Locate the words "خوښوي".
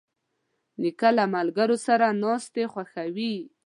2.71-3.33